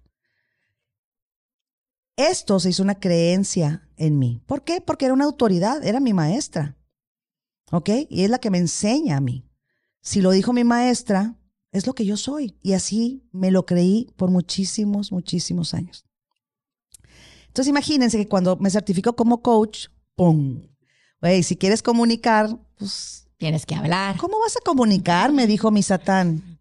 [2.16, 4.42] Esto se hizo una creencia en mí.
[4.46, 4.82] ¿Por qué?
[4.82, 6.78] Porque era una autoridad, era mi maestra.
[7.72, 7.90] ¿Ok?
[8.10, 9.48] Y es la que me enseña a mí.
[10.02, 11.38] Si lo dijo mi maestra,
[11.72, 12.58] es lo que yo soy.
[12.62, 16.06] Y así me lo creí por muchísimos, muchísimos años.
[17.48, 20.71] Entonces imagínense que cuando me certifico como coach, ¡pum!
[21.22, 24.18] Güey, si quieres comunicar, pues Tienes que hablar.
[24.18, 25.34] ¿Cómo vas a comunicar?
[25.34, 26.60] Me dijo mi Satán.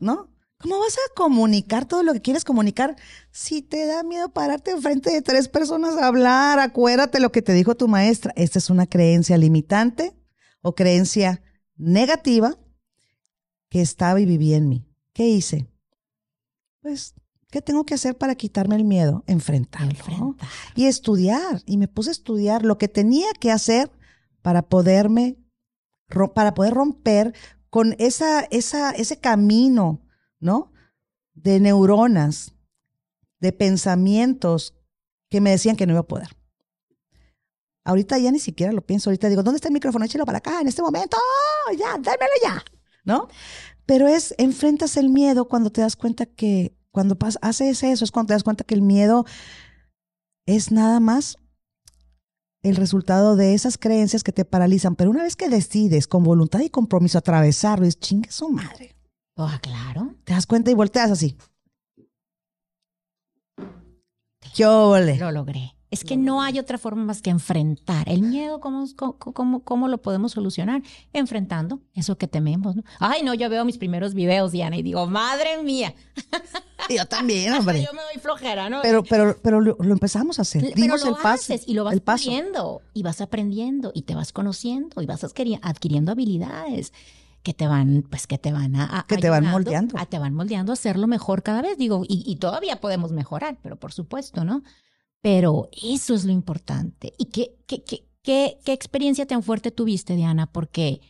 [0.00, 0.28] ¿No?
[0.58, 2.96] ¿Cómo vas a comunicar todo lo que quieres comunicar
[3.30, 6.58] si te da miedo pararte enfrente de tres personas a hablar?
[6.58, 8.32] Acuérdate lo que te dijo tu maestra.
[8.34, 10.12] Esta es una creencia limitante
[10.62, 11.44] o creencia
[11.76, 12.58] negativa
[13.68, 14.84] que estaba y vivía en mí.
[15.12, 15.70] ¿Qué hice?
[16.80, 17.14] Pues,
[17.52, 19.22] ¿qué tengo que hacer para quitarme el miedo?
[19.26, 19.90] Enfrentarlo.
[19.90, 20.48] Enfrentar.
[20.74, 21.62] Y estudiar.
[21.66, 23.92] Y me puse a estudiar lo que tenía que hacer
[24.40, 25.36] para poderme
[26.34, 27.34] para poder romper
[27.70, 30.02] con esa, esa, ese camino,
[30.40, 30.72] ¿no?
[31.32, 32.54] De neuronas,
[33.40, 34.74] de pensamientos
[35.30, 36.36] que me decían que no iba a poder.
[37.84, 40.04] Ahorita ya ni siquiera lo pienso, ahorita digo, ¿dónde está el micrófono?
[40.04, 41.16] Échalo para acá, en este momento,
[41.78, 42.62] ya, dámelo ya,
[43.04, 43.28] ¿no?
[43.86, 48.28] Pero es, enfrentas el miedo cuando te das cuenta que, cuando haces eso, es cuando
[48.28, 49.24] te das cuenta que el miedo
[50.46, 51.38] es nada más
[52.62, 54.94] el resultado de esas creencias que te paralizan.
[54.94, 58.94] Pero una vez que decides con voluntad y compromiso atravesarlo, es chingue su madre.
[59.36, 60.14] Oh, claro.
[60.24, 61.36] Te das cuenta y volteas así.
[64.54, 65.74] Yo Lo logré.
[65.90, 68.08] Es que no hay otra forma más que enfrentar.
[68.08, 70.82] El miedo, ¿cómo, cómo, cómo lo podemos solucionar?
[71.12, 72.76] Enfrentando eso que tememos.
[72.76, 72.82] ¿no?
[72.98, 75.94] Ay, no, yo veo mis primeros videos, Diana, y digo, madre mía.
[76.96, 77.82] Yo también, hombre.
[77.82, 78.80] yo me doy flojera, ¿no?
[78.82, 80.74] Pero, pero, pero lo, empezamos a hacer.
[80.74, 81.54] Dimos el paso.
[81.66, 86.92] y lo vas aprendiendo, y vas aprendiendo, y te vas conociendo, y vas adquiriendo habilidades
[87.42, 90.32] que te van, pues que te van a, que te van moldeando, a, te van
[90.32, 91.76] moldeando a hacerlo mejor cada vez.
[91.76, 94.62] Digo, y, y todavía podemos mejorar, pero por supuesto, ¿no?
[95.20, 97.12] Pero eso es lo importante.
[97.18, 100.46] ¿Y qué, qué, qué, qué, qué experiencia tan fuerte tuviste, Diana?
[100.46, 101.00] Porque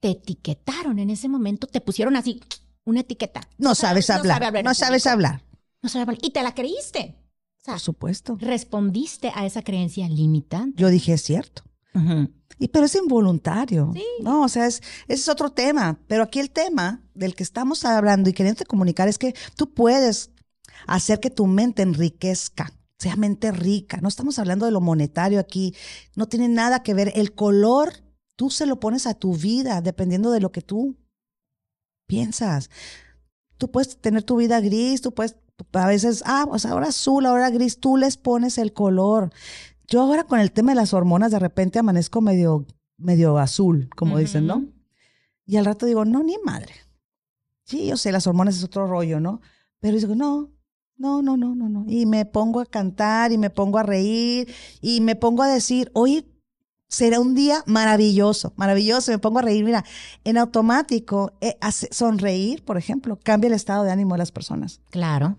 [0.00, 2.40] te etiquetaron en ese momento, te pusieron así
[2.84, 3.48] una etiqueta.
[3.58, 5.42] No sabes hablar, no sabes hablar.
[5.82, 6.18] No sabes hablar.
[6.22, 7.16] Y te la creíste.
[7.60, 8.36] O sea, Por supuesto.
[8.40, 10.80] respondiste a esa creencia limitante.
[10.80, 11.62] Yo dije, es cierto.
[12.58, 13.92] Y pero es involuntario.
[13.94, 14.04] Sí.
[14.20, 15.98] No, o sea, es, ese es otro tema.
[16.08, 20.30] Pero aquí el tema del que estamos hablando y queriendo comunicar es que tú puedes
[20.86, 23.98] hacer que tu mente enriquezca, sea mente rica.
[24.02, 25.74] No estamos hablando de lo monetario aquí.
[26.16, 27.12] No tiene nada que ver.
[27.14, 27.92] El color,
[28.36, 30.96] tú se lo pones a tu vida dependiendo de lo que tú
[32.06, 32.70] piensas.
[33.58, 35.36] Tú puedes tener tu vida gris, tú puedes,
[35.72, 39.30] a veces, ah, pues ahora azul, ahora gris, tú les pones el color.
[39.86, 44.18] Yo ahora con el tema de las hormonas de repente amanezco medio, medio azul, como
[44.18, 44.64] dicen, ¿no?
[45.46, 46.74] Y al rato digo, no, ni madre.
[47.64, 49.40] Sí, yo sé, las hormonas es otro rollo, ¿no?
[49.80, 50.50] Pero digo, no,
[50.96, 51.84] no, no, no, no, no.
[51.88, 55.90] Y me pongo a cantar y me pongo a reír y me pongo a decir,
[55.94, 56.26] hoy
[56.88, 59.10] será un día maravilloso, maravilloso.
[59.10, 59.64] Me pongo a reír.
[59.64, 59.84] Mira,
[60.24, 61.56] en automático, eh,
[61.90, 64.80] sonreír, por ejemplo, cambia el estado de ánimo de las personas.
[64.90, 65.38] Claro.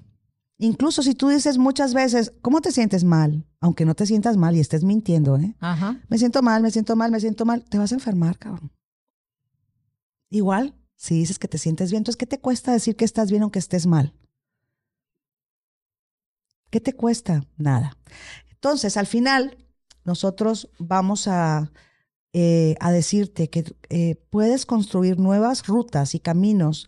[0.57, 3.45] Incluso si tú dices muchas veces, ¿cómo te sientes mal?
[3.59, 5.55] Aunque no te sientas mal y estés mintiendo, ¿eh?
[5.59, 6.01] Ajá.
[6.07, 7.63] Me siento mal, me siento mal, me siento mal.
[7.63, 8.71] Te vas a enfermar, cabrón.
[10.29, 13.43] Igual, si dices que te sientes bien, entonces, ¿qué te cuesta decir que estás bien
[13.43, 14.13] aunque estés mal?
[16.69, 17.45] ¿Qué te cuesta?
[17.57, 17.97] Nada.
[18.49, 19.64] Entonces, al final,
[20.05, 21.71] nosotros vamos a,
[22.33, 26.87] eh, a decirte que eh, puedes construir nuevas rutas y caminos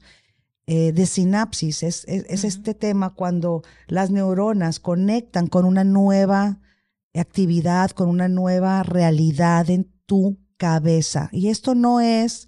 [0.68, 1.84] eh, de sinapsis.
[1.84, 6.60] Es, es- este tema cuando las neuronas conectan con una nueva
[7.14, 11.30] actividad, con una nueva realidad en tu cabeza.
[11.32, 12.48] Y esto no es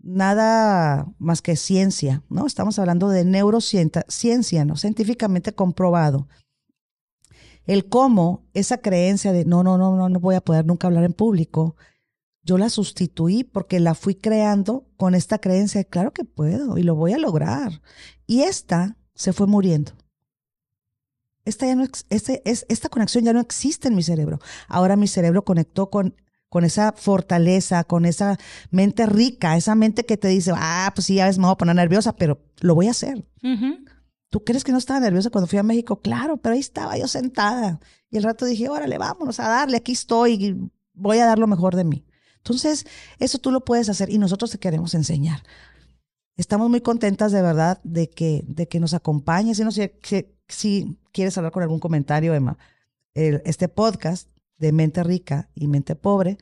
[0.00, 2.46] nada más que ciencia, ¿no?
[2.46, 4.76] Estamos hablando de neurociencia, ciencia, ¿no?
[4.76, 6.28] Científicamente comprobado.
[7.66, 11.04] El cómo esa creencia de no, no, no, no, no voy a poder nunca hablar
[11.04, 11.76] en público,
[12.42, 16.82] yo la sustituí porque la fui creando con esta creencia de claro que puedo y
[16.82, 17.80] lo voy a lograr.
[18.26, 19.92] Y esta se fue muriendo.
[21.46, 24.40] Esta, ya no, este, es, esta conexión ya no existe en mi cerebro.
[24.68, 26.14] Ahora mi cerebro conectó con,
[26.48, 28.38] con esa fortaleza, con esa
[28.70, 31.58] mente rica, esa mente que te dice, ah, pues sí, ya ves, me voy a
[31.58, 33.26] poner nerviosa, pero lo voy a hacer.
[34.34, 36.00] ¿Tú crees que no estaba nerviosa cuando fui a México?
[36.00, 37.78] Claro, pero ahí estaba yo sentada.
[38.10, 41.46] Y el rato dije, órale, vámonos a darle, aquí estoy, y voy a dar lo
[41.46, 42.04] mejor de mí.
[42.38, 42.84] Entonces,
[43.20, 45.44] eso tú lo puedes hacer y nosotros te queremos enseñar.
[46.36, 49.60] Estamos muy contentas de verdad de que, de que nos acompañes.
[49.60, 49.88] Y no si,
[50.48, 52.58] si quieres hablar con algún comentario, Emma.
[53.14, 56.38] Este podcast de Mente Rica y Mente Pobre,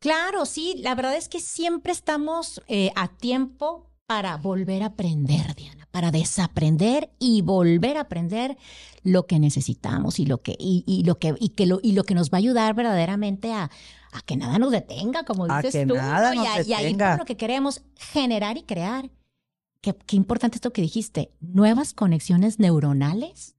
[0.00, 5.54] Claro, sí, la verdad es que siempre estamos eh, a tiempo para volver a aprender,
[5.54, 8.58] Diana, para desaprender y volver a aprender
[9.04, 12.02] lo que necesitamos y lo que y, y lo que y que lo y lo
[12.02, 13.70] que nos va a ayudar verdaderamente a,
[14.10, 16.42] a que nada nos detenga, como A dices que tú, nada ¿no?
[16.42, 19.12] y, nos a, y a ir por lo que queremos generar y crear.
[19.80, 23.54] Qué, qué importante esto que dijiste, nuevas conexiones neuronales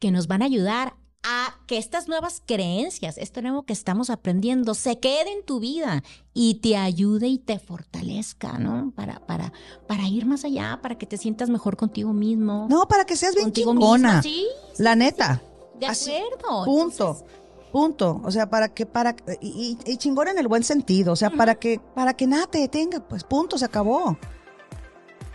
[0.00, 4.74] que nos van a ayudar a que estas nuevas creencias, esto nuevo que estamos aprendiendo,
[4.74, 6.02] se quede en tu vida
[6.34, 8.92] y te ayude y te fortalezca, ¿no?
[8.94, 9.52] Para, para,
[9.86, 12.66] para ir más allá, para que te sientas mejor contigo mismo.
[12.68, 14.22] no, para que seas bien chingona.
[14.22, 14.46] sí,
[14.78, 15.42] La neta.
[15.80, 16.64] de Así, acuerdo.
[16.64, 17.08] Punto.
[17.10, 17.24] Entonces,
[17.72, 18.20] Punto.
[18.22, 21.12] O sea, para que, para, y, y- chingón en el buen sentido.
[21.12, 24.16] O sea, para que, para que nada te detenga, pues punto, se acabó.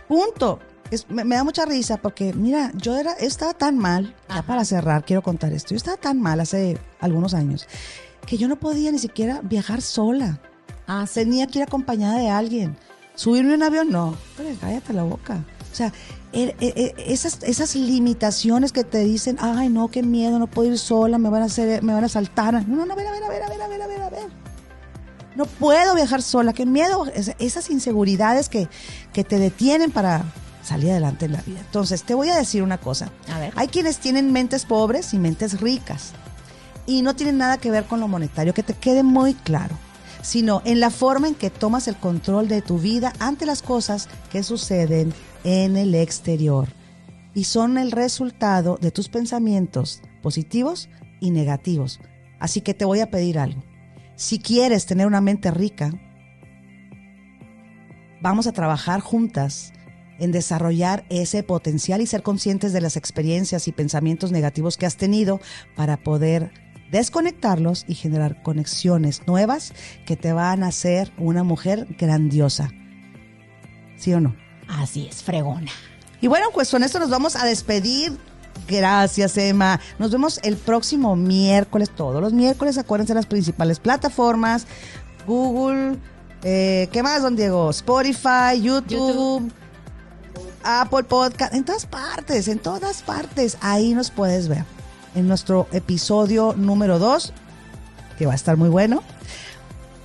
[0.08, 0.58] Punto.
[0.90, 4.42] Es- me, me da mucha risa porque, mira, yo era, estaba tan mal, ya Ajá.
[4.42, 5.70] para cerrar, quiero contar esto.
[5.70, 7.66] Yo estaba tan mal hace algunos años
[8.26, 10.40] que yo no podía ni siquiera viajar sola.
[10.86, 11.14] ah, sí.
[11.20, 12.76] Tenía que ir acompañada de alguien.
[13.14, 14.16] Subirme a un avión, no.
[14.36, 15.44] Pero cállate la boca.
[15.70, 15.92] O sea,
[16.32, 20.70] er- er- er- esas, esas limitaciones que te dicen, ay, no, qué miedo, no puedo
[20.72, 22.54] ir sola, me van a hacer, me van a saltar.
[22.68, 24.02] No, no, no, a ver, a ver, a ver, a ver, a ver, a ver,
[24.02, 24.28] a ver.
[25.36, 27.06] No puedo viajar sola, qué miedo.
[27.14, 28.68] Es- Esas inseguridades que,
[29.12, 30.24] que te detienen para
[30.70, 31.58] salir adelante en la vida.
[31.58, 33.10] Entonces, te voy a decir una cosa.
[33.28, 33.52] A ver.
[33.56, 36.12] Hay quienes tienen mentes pobres y mentes ricas.
[36.86, 39.76] Y no tienen nada que ver con lo monetario, que te quede muy claro,
[40.22, 44.08] sino en la forma en que tomas el control de tu vida ante las cosas
[44.30, 45.12] que suceden
[45.42, 46.68] en el exterior.
[47.34, 50.88] Y son el resultado de tus pensamientos positivos
[51.20, 51.98] y negativos.
[52.38, 53.62] Así que te voy a pedir algo.
[54.14, 55.90] Si quieres tener una mente rica,
[58.22, 59.72] vamos a trabajar juntas
[60.20, 64.96] en desarrollar ese potencial y ser conscientes de las experiencias y pensamientos negativos que has
[64.96, 65.40] tenido
[65.74, 66.52] para poder
[66.92, 69.72] desconectarlos y generar conexiones nuevas
[70.06, 72.70] que te van a hacer una mujer grandiosa.
[73.96, 74.36] ¿Sí o no?
[74.68, 75.70] Así es, fregona.
[76.20, 78.16] Y bueno, pues con esto nos vamos a despedir.
[78.68, 79.80] Gracias, Emma.
[79.98, 82.78] Nos vemos el próximo miércoles, todos los miércoles.
[82.78, 84.66] Acuérdense las principales plataformas:
[85.26, 85.96] Google,
[86.42, 87.68] Eh, ¿Qué más, don Diego?
[87.70, 89.52] Spotify, YouTube, YouTube.
[90.62, 93.56] Apple Podcast, en todas partes, en todas partes.
[93.60, 94.64] Ahí nos puedes ver.
[95.14, 97.32] En nuestro episodio número 2,
[98.18, 99.02] que va a estar muy bueno.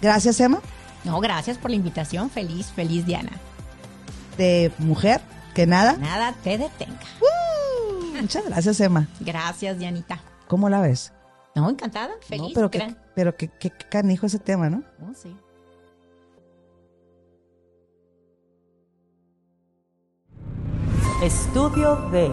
[0.01, 0.59] Gracias, Emma,
[1.03, 2.29] No, gracias por la invitación.
[2.29, 3.31] Feliz, feliz Diana.
[4.37, 5.21] de Mujer
[5.53, 5.93] que Nada.
[5.97, 6.99] Nada te detenga.
[8.19, 9.07] Muchas gracias, Emma.
[9.19, 10.19] Gracias, Dianita.
[10.47, 11.11] ¿Cómo la ves?
[11.53, 12.49] No, encantada, feliz.
[12.49, 14.83] No, pero qué, gran- pero qué, qué canijo ese tema, ¿no?
[15.01, 15.35] Oh, sí.
[21.25, 22.29] Estudio D.